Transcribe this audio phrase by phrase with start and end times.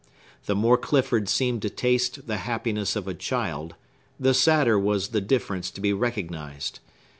[0.47, 3.75] The more Clifford seemed to taste the happiness of a child,
[4.19, 6.79] the sadder was the difference to be recognized.